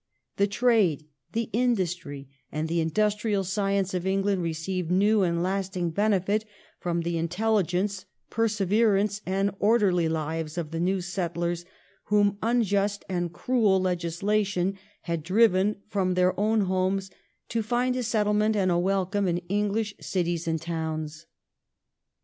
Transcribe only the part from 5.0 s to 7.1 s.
and lasting benefit from